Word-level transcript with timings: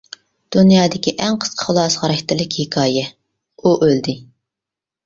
دۇنيادىكى 0.55 1.13
ئەڭ 1.25 1.37
قىسقا 1.43 1.67
خۇلاسە 1.67 2.01
خاراكتېرلىك 2.05 2.59
ھېكايە: 2.63 3.05
ئۇ 3.63 3.77
ئۆلدى. 3.79 4.21